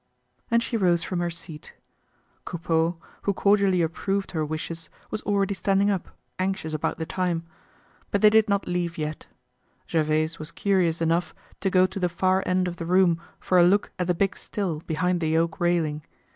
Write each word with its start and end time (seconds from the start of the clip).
And 0.49 0.63
she 0.63 0.77
rose 0.77 1.03
from 1.03 1.19
her 1.19 1.29
seat. 1.29 1.75
Coupeau, 2.43 2.97
who 3.21 3.33
cordially 3.33 3.83
approved 3.83 4.31
her 4.31 4.43
wishes, 4.43 4.89
was 5.11 5.21
already 5.21 5.53
standing 5.53 5.91
up, 5.91 6.09
anxious 6.39 6.73
about 6.73 6.97
the 6.97 7.05
time. 7.05 7.43
But 8.09 8.21
they 8.23 8.31
did 8.31 8.49
not 8.49 8.65
leave 8.67 8.97
yet. 8.97 9.27
Gervaise 9.87 10.39
was 10.39 10.49
curious 10.51 11.03
enough 11.03 11.35
to 11.59 11.69
go 11.69 11.85
to 11.85 11.99
the 11.99 12.09
far 12.09 12.41
end 12.47 12.67
of 12.67 12.77
the 12.77 12.85
room 12.87 13.21
for 13.39 13.59
a 13.59 13.63
look 13.63 13.91
at 13.99 14.07
the 14.07 14.15
big 14.15 14.35
still 14.35 14.79
behind 14.87 15.19
the 15.21 15.37
oak 15.37 15.59
railing. 15.59 16.01